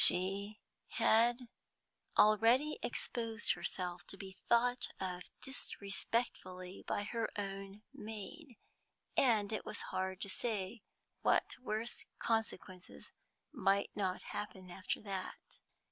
[0.03, 0.57] She
[0.93, 1.47] had
[2.17, 8.57] already exposed herself to be thought of disrespectfully by her own maid,
[9.15, 10.81] and it was hard to say
[11.21, 13.11] what worse consequences
[13.51, 15.59] might not happen after that.